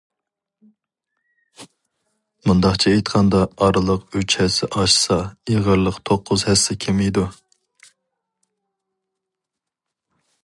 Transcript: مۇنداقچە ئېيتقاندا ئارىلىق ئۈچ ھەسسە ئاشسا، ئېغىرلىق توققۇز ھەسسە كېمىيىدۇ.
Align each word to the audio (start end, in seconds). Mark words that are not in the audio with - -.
مۇنداقچە 2.51 2.93
ئېيتقاندا 2.93 3.41
ئارىلىق 3.65 4.17
ئۈچ 4.21 4.37
ھەسسە 4.41 4.69
ئاشسا، 4.79 5.19
ئېغىرلىق 5.51 6.01
توققۇز 6.11 6.45
ھەسسە 6.49 6.79
كېمىيىدۇ. 6.85 7.27